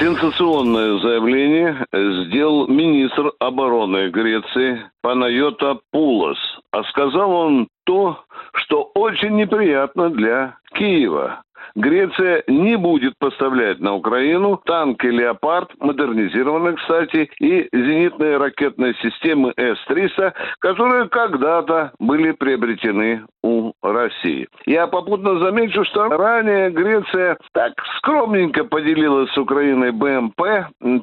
Сенсационное 0.00 0.98
заявление 0.98 1.86
сделал 1.92 2.66
министр 2.68 3.32
обороны 3.38 4.08
Греции 4.08 4.82
Панайота 5.02 5.78
Пулос. 5.92 6.38
А 6.72 6.82
сказал 6.84 7.30
он 7.30 7.68
то, 7.84 8.18
что 8.54 8.90
очень 8.94 9.36
неприятно 9.36 10.10
для 10.10 10.56
Киева. 10.72 11.42
Греция 11.76 12.44
не 12.46 12.76
будет 12.76 13.14
поставлять 13.18 13.80
на 13.80 13.94
Украину 13.94 14.60
танки 14.64 15.06
«Леопард», 15.06 15.70
модернизированные, 15.80 16.76
кстати, 16.76 17.30
и 17.40 17.68
зенитные 17.72 18.36
ракетные 18.36 18.94
системы 19.02 19.52
С-300, 19.56 20.32
которые 20.60 21.08
когда-то 21.08 21.92
были 21.98 22.30
приобретены 22.30 23.24
у 23.42 23.53
России. 23.92 24.48
Я 24.66 24.86
попутно 24.86 25.38
замечу, 25.38 25.84
что 25.84 26.08
ранее 26.08 26.70
Греция 26.70 27.36
так 27.52 27.72
скромненько 27.98 28.64
поделилась 28.64 29.30
с 29.32 29.38
Украиной 29.38 29.92
БМП, 29.92 30.40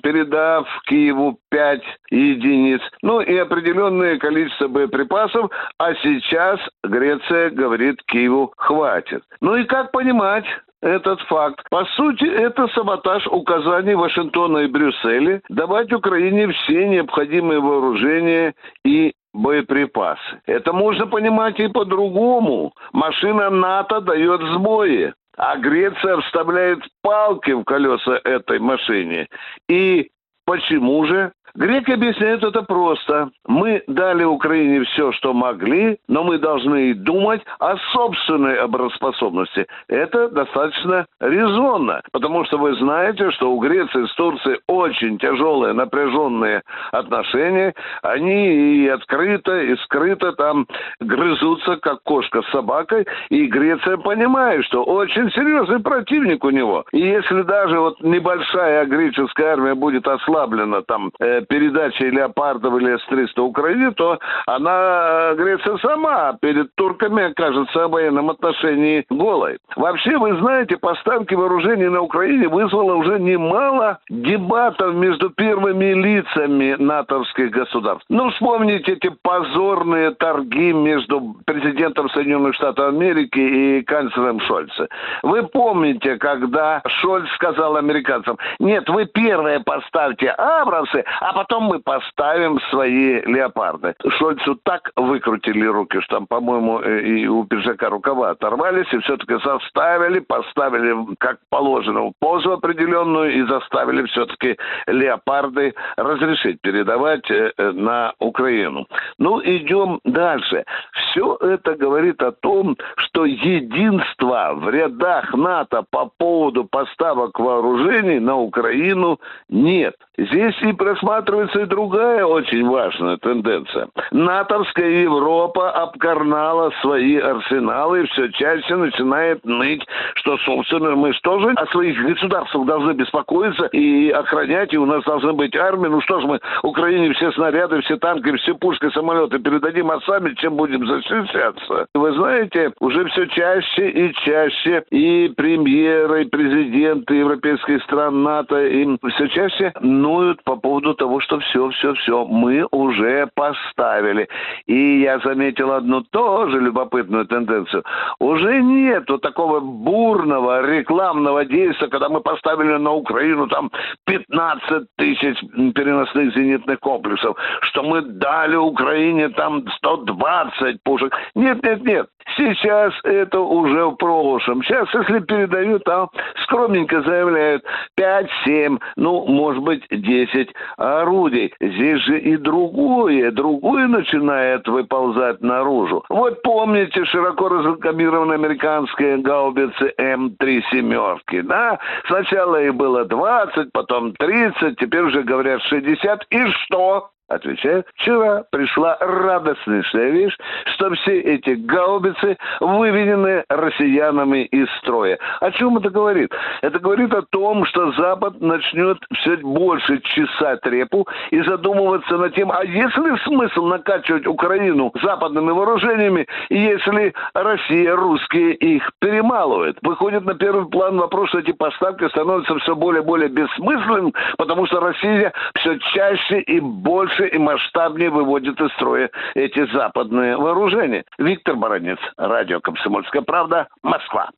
передав 0.01 0.67
Киеву 0.87 1.37
5 1.49 1.81
единиц, 2.09 2.81
ну 3.01 3.21
и 3.21 3.35
определенное 3.37 4.17
количество 4.17 4.67
боеприпасов, 4.67 5.51
а 5.77 5.93
сейчас 5.95 6.59
Греция 6.83 7.51
говорит 7.51 8.01
Киеву 8.07 8.53
«хватит». 8.57 9.23
Ну 9.41 9.55
и 9.55 9.65
как 9.65 9.91
понимать 9.91 10.45
этот 10.81 11.21
факт. 11.21 11.63
По 11.69 11.85
сути, 11.85 12.25
это 12.25 12.67
саботаж 12.69 13.25
указаний 13.27 13.95
Вашингтона 13.95 14.59
и 14.59 14.67
Брюсселя 14.67 15.41
давать 15.49 15.93
Украине 15.93 16.51
все 16.51 16.87
необходимые 16.87 17.59
вооружения 17.59 18.55
и 18.83 19.13
боеприпасы. 19.33 20.41
Это 20.45 20.73
можно 20.73 21.07
понимать 21.07 21.59
и 21.59 21.67
по-другому. 21.67 22.73
Машина 22.91 23.49
НАТО 23.49 24.01
дает 24.01 24.41
сбои, 24.53 25.13
а 25.37 25.57
Греция 25.57 26.17
вставляет 26.21 26.79
палки 27.01 27.51
в 27.51 27.63
колеса 27.63 28.19
этой 28.23 28.59
машине. 28.59 29.27
И 29.69 30.09
почему 30.45 31.05
же? 31.05 31.31
Греки 31.55 31.91
объясняют 31.91 32.43
это 32.43 32.61
просто. 32.63 33.29
Мы 33.47 33.83
дали 33.87 34.23
Украине 34.23 34.83
все, 34.85 35.11
что 35.13 35.33
могли, 35.33 35.97
но 36.07 36.23
мы 36.23 36.37
должны 36.37 36.93
думать 36.93 37.41
о 37.59 37.77
собственной 37.93 38.57
обороноспособности. 38.57 39.67
Это 39.87 40.29
достаточно 40.29 41.05
резонно, 41.19 42.01
потому 42.11 42.45
что 42.45 42.57
вы 42.57 42.75
знаете, 42.75 43.31
что 43.31 43.51
у 43.51 43.59
Греции 43.59 44.05
с 44.05 44.15
Турцией 44.15 44.59
очень 44.67 45.17
тяжелые, 45.17 45.73
напряженные 45.73 46.63
отношения. 46.91 47.73
Они 48.01 48.83
и 48.83 48.87
открыто, 48.87 49.59
и 49.59 49.75
скрыто 49.77 50.33
там 50.33 50.67
грызутся, 50.99 51.77
как 51.77 52.03
кошка 52.03 52.41
с 52.41 52.51
собакой. 52.51 53.05
И 53.29 53.45
Греция 53.47 53.97
понимает, 53.97 54.65
что 54.65 54.83
очень 54.83 55.29
серьезный 55.31 55.79
противник 55.79 56.43
у 56.43 56.49
него. 56.49 56.85
И 56.91 56.99
если 56.99 57.41
даже 57.41 57.79
вот 57.79 58.01
небольшая 58.01 58.85
греческая 58.85 59.53
армия 59.53 59.75
будет 59.75 60.07
ослаблена 60.07 60.81
там 60.83 61.11
э, 61.19 61.40
передачей 61.41 62.09
леопардов 62.09 62.75
или 62.79 62.97
С-300 62.97 63.41
Украине, 63.41 63.91
то 63.91 64.19
она, 64.45 65.31
э, 65.31 65.35
Греция 65.35 65.77
сама 65.77 66.37
перед 66.41 66.73
турками 66.75 67.23
окажется 67.23 67.87
в 67.87 67.91
военном 67.91 68.29
отношении 68.29 69.05
голой. 69.09 69.57
Вообще, 69.75 70.17
вы 70.17 70.37
знаете, 70.37 70.77
поставки 70.77 71.33
вооружений 71.33 71.89
на 71.89 72.01
Украине 72.01 72.47
вызвало 72.47 72.95
уже 72.95 73.19
немало 73.19 73.99
дебатов 74.09 74.93
между 74.95 75.29
первыми 75.29 75.93
лицами 75.93 76.75
натовских 76.77 77.51
государств. 77.51 78.05
Ну, 78.09 78.29
вспомните 78.31 78.93
эти 78.93 79.09
позорные 79.21 80.11
торги 80.11 80.73
между 80.73 81.35
президентом 81.45 82.09
Соединенных 82.09 82.55
Штатов 82.55 82.89
Америки 82.89 83.39
и 83.39 83.81
канцлером 83.83 84.39
Шольца. 84.41 84.87
Вы 85.23 85.43
помните, 85.43 86.17
когда 86.17 86.81
Шольц 86.85 87.29
сказал 87.35 87.77
американцам, 87.77 88.37
нет, 88.59 88.89
вы 88.89 89.05
первые 89.05 89.59
поставьте 89.59 90.29
Абрамсы, 90.29 91.03
а 91.19 91.30
а 91.31 91.33
потом 91.33 91.63
мы 91.63 91.79
поставим 91.79 92.59
свои 92.69 93.21
леопарды. 93.21 93.95
Шольцу 94.17 94.55
так 94.63 94.91
выкрутили 94.97 95.65
руки, 95.65 96.01
что 96.01 96.17
там, 96.17 96.27
по-моему, 96.27 96.81
э, 96.81 97.03
и 97.03 97.27
у 97.27 97.45
пиджака 97.45 97.89
рукава 97.89 98.31
оторвались, 98.31 98.91
и 98.91 98.97
все-таки 98.99 99.35
заставили, 99.41 100.19
поставили, 100.19 101.15
как 101.19 101.37
положено, 101.49 102.01
в 102.01 102.11
позу 102.19 102.51
определенную, 102.51 103.33
и 103.33 103.43
заставили 103.43 104.05
все-таки 104.07 104.57
леопарды 104.87 105.73
разрешить 105.95 106.59
передавать 106.59 107.31
э, 107.31 107.53
э, 107.57 107.71
на 107.71 108.13
Украину. 108.19 108.85
Ну, 109.17 109.41
идем 109.41 110.01
дальше. 110.03 110.65
Все 110.91 111.37
это 111.39 111.75
говорит 111.75 112.21
о 112.21 112.33
том, 112.33 112.75
что 112.97 113.23
единства 113.23 114.51
в 114.53 114.69
рядах 114.69 115.33
НАТО 115.33 115.85
по 115.89 116.11
поводу 116.17 116.65
поставок 116.65 117.39
вооружений 117.39 118.19
на 118.19 118.35
Украину 118.35 119.17
нет. 119.47 119.95
Здесь 120.17 120.61
и 120.61 120.73
просматривается 120.73 121.20
и 121.29 121.65
другая 121.65 122.25
очень 122.25 122.67
важная 122.67 123.17
тенденция. 123.17 123.87
НАТОвская 124.11 125.03
Европа 125.03 125.71
обкарнала 125.71 126.71
свои 126.81 127.17
арсеналы 127.17 128.01
и 128.01 128.07
все 128.07 128.29
чаще 128.29 128.75
начинает 128.75 129.43
ныть, 129.45 129.85
что, 130.15 130.37
собственно, 130.39 130.95
мы 130.95 131.13
же 131.13 131.19
тоже 131.21 131.51
о 131.55 131.65
своих 131.67 131.97
государствах 131.97 132.65
должны 132.65 132.93
беспокоиться 132.93 133.65
и 133.67 134.09
охранять, 134.09 134.73
и 134.73 134.77
у 134.77 134.85
нас 134.85 135.03
должны 135.03 135.33
быть 135.33 135.55
армии. 135.55 135.87
Ну 135.87 136.01
что 136.01 136.21
ж 136.21 136.25
мы 136.25 136.39
Украине 136.63 137.13
все 137.13 137.31
снаряды, 137.33 137.81
все 137.81 137.97
танки, 137.97 138.35
все 138.37 138.55
пушки, 138.55 138.89
самолеты 138.93 139.39
передадим, 139.39 139.91
а 139.91 139.99
сами 140.01 140.33
чем 140.35 140.55
будем 140.55 140.85
защищаться? 140.85 141.87
Вы 141.93 142.13
знаете, 142.13 142.71
уже 142.79 143.05
все 143.05 143.27
чаще 143.27 143.89
и 143.89 144.13
чаще 144.25 144.83
и 144.91 145.33
премьеры, 145.35 146.23
и 146.23 146.29
президенты 146.29 147.15
европейских 147.15 147.83
стран 147.83 148.23
НАТО 148.23 148.65
им 148.65 148.97
все 149.15 149.27
чаще 149.27 149.73
ноют 149.81 150.43
по 150.43 150.55
поводу 150.55 150.93
того, 150.93 151.10
что 151.19 151.39
все, 151.39 151.69
все, 151.69 151.93
все, 151.95 152.25
мы 152.25 152.65
уже 152.71 153.27
поставили. 153.35 154.27
И 154.65 155.01
я 155.01 155.19
заметил 155.19 155.71
одну 155.73 156.01
тоже 156.01 156.59
любопытную 156.59 157.25
тенденцию. 157.25 157.83
Уже 158.19 158.61
нет 158.61 159.09
вот 159.09 159.21
такого 159.21 159.59
бурного 159.59 160.65
рекламного 160.65 161.45
действия, 161.45 161.87
когда 161.87 162.09
мы 162.09 162.21
поставили 162.21 162.77
на 162.77 162.91
Украину 162.91 163.47
там 163.47 163.71
15 164.05 164.87
тысяч 164.97 165.39
переносных 165.73 166.33
зенитных 166.35 166.79
комплексов, 166.79 167.35
что 167.61 167.83
мы 167.83 168.01
дали 168.01 168.55
Украине 168.55 169.29
там 169.29 169.67
120 169.77 170.83
пушек. 170.83 171.13
Нет, 171.35 171.63
нет, 171.63 171.83
нет. 171.83 172.07
Сейчас 172.41 172.93
это 173.03 173.39
уже 173.39 173.85
в 173.85 173.95
прошлом. 173.97 174.63
Сейчас, 174.63 174.87
если 174.95 175.19
передают, 175.19 175.83
там 175.83 176.09
скромненько 176.43 177.03
заявляют 177.03 177.63
5-7, 177.99 178.79
ну, 178.95 179.27
может 179.27 179.61
быть, 179.61 179.83
10 179.91 180.49
орудий. 180.77 181.53
Здесь 181.61 182.01
же 182.01 182.19
и 182.19 182.37
другое, 182.37 183.29
другое 183.29 183.87
начинает 183.87 184.67
выползать 184.67 185.41
наружу. 185.41 186.03
Вот 186.09 186.41
помните 186.41 187.05
широко 187.05 187.47
разрекламированные 187.47 188.35
американские 188.35 189.17
гаубицы 189.17 189.93
М3 189.99 190.63
семерки, 190.71 191.41
да? 191.41 191.77
Сначала 192.07 192.59
их 192.59 192.73
было 192.73 193.05
20, 193.05 193.71
потом 193.71 194.13
30, 194.13 194.79
теперь 194.79 195.03
уже 195.03 195.21
говорят 195.21 195.61
60. 195.61 196.25
И 196.31 196.45
что? 196.47 197.11
Отвечаю, 197.31 197.85
вчера 197.95 198.43
пришла 198.51 198.97
радостнейшая 198.99 200.09
вещь, 200.09 200.35
что 200.73 200.93
все 200.95 201.17
эти 201.21 201.51
гаубицы 201.51 202.37
выведены 202.59 203.45
россиянами 203.47 204.43
из 204.43 204.69
строя. 204.79 205.17
О 205.39 205.49
чем 205.51 205.77
это 205.77 205.89
говорит? 205.89 206.29
Это 206.61 206.77
говорит 206.79 207.13
о 207.13 207.21
том, 207.21 207.65
что 207.67 207.93
Запад 207.93 208.41
начнет 208.41 208.97
все 209.13 209.37
больше 209.37 210.01
чесать 210.01 210.59
репу 210.65 211.07
и 211.29 211.41
задумываться 211.43 212.17
над 212.17 212.35
тем, 212.35 212.51
а 212.51 212.65
есть 212.65 212.97
ли 212.97 213.17
смысл 213.23 213.65
накачивать 213.65 214.27
Украину 214.27 214.91
западными 215.01 215.51
вооружениями, 215.51 216.27
если 216.49 217.13
Россия, 217.33 217.95
русские 217.95 218.55
их 218.55 218.91
перемалывают? 218.99 219.77
Выходит 219.83 220.25
на 220.25 220.33
первый 220.33 220.65
план 220.65 220.97
вопрос, 220.97 221.29
что 221.29 221.39
эти 221.39 221.53
поставки 221.53 222.09
становятся 222.09 222.57
все 222.59 222.75
более 222.75 223.03
и 223.03 223.05
более 223.05 223.29
бессмысленным, 223.29 224.13
потому 224.37 224.65
что 224.65 224.81
Россия 224.81 225.31
все 225.55 225.77
чаще 225.93 226.41
и 226.41 226.59
больше 226.59 227.20
больше 227.21 227.27
и 227.27 227.37
масштабнее 227.37 228.09
выводит 228.09 228.59
из 228.59 228.71
строя 228.73 229.09
эти 229.35 229.71
западные 229.73 230.37
вооружения. 230.37 231.03
Виктор 231.17 231.55
Баранец, 231.55 231.99
радио 232.17 232.59
«Комсомольская 232.59 233.21
правда», 233.21 233.67
Москва. 233.83 234.29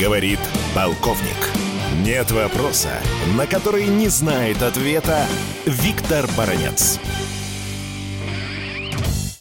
Говорит 0.00 0.38
полковник. 0.74 1.36
Нет 2.04 2.30
вопроса, 2.30 2.90
на 3.36 3.46
который 3.46 3.86
не 3.86 4.06
знает 4.08 4.62
ответа 4.62 5.26
Виктор 5.66 6.26
Баранец. 6.36 7.00